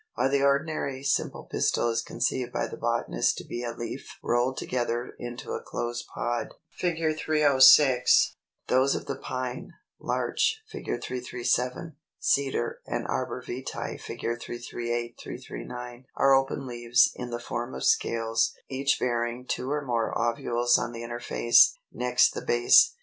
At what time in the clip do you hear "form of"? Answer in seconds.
17.39-17.85